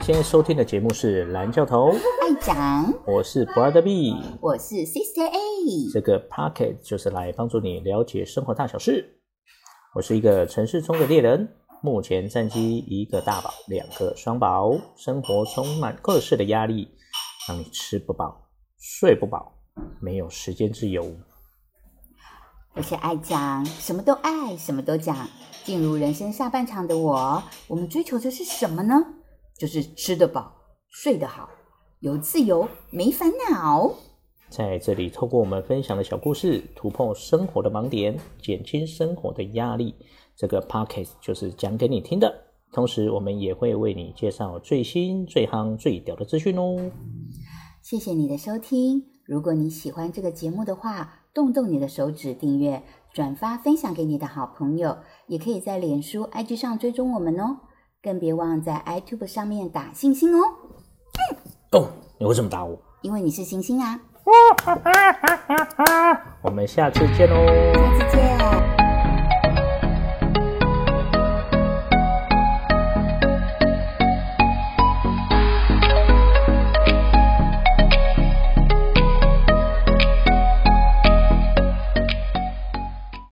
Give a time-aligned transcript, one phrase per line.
[0.00, 5.90] 天收听的节目是蓝教头，爱讲，我是 Brother B，我是 Sister A。
[5.92, 9.20] 这个 Pocket 就是来帮助你了解生活大小事。
[9.94, 11.48] 我是一个城市中的猎人，
[11.82, 16.88] 目前战绩一个大宝，两个双宝，生活充满各式的压力，
[17.46, 19.52] 让你吃不饱、睡不饱，
[20.00, 21.06] 没有时间自由。
[22.74, 25.28] 我是爱讲，什么都爱，什么都讲。
[25.64, 28.94] 进入人生下半场的我，我们追求的是什么呢？
[29.58, 30.52] 就是吃得饱，
[30.88, 31.48] 睡得好，
[32.00, 33.92] 有自由，没烦恼。
[34.48, 39.94] 在这里，透过我们分享的小故事，突破生活的盲点，减轻生活的压力。
[40.36, 42.32] 这个 podcast 就是讲给你听的。
[42.72, 46.90] 同时，我们也会为你介绍最新、最夯、最屌的资讯哦。
[47.82, 49.02] 谢谢你的收听。
[49.26, 54.96] 如果你喜欢这个节目的话，动动你的手指订阅、转发、分享给你的好朋友，
[55.26, 57.58] 也可以在脸书、IG 上追踪我们哦。
[58.00, 60.54] 更别忘在 iTube 上面打星星哦。
[61.72, 62.78] 哦，你为什么打我？
[63.02, 64.00] 因为你是星星啊。
[66.42, 67.34] 我们下次见喽。
[67.74, 68.77] 下次见。